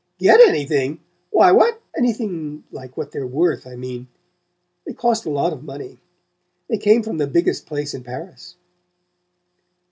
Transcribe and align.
"Get 0.17 0.39
anything? 0.39 0.99
Why, 1.29 1.51
what" 1.51 1.79
"Anything 1.95 2.63
like 2.71 2.97
what 2.97 3.11
they're 3.11 3.27
worth, 3.27 3.67
I 3.67 3.75
mean. 3.75 4.07
They 4.83 4.93
cost 4.93 5.25
a 5.25 5.29
lot 5.29 5.53
of 5.53 5.63
money: 5.63 5.99
they 6.67 6.79
came 6.79 7.03
from 7.03 7.19
the 7.19 7.27
biggest 7.27 7.67
place 7.67 7.93
in 7.93 8.01
Paris." 8.03 8.55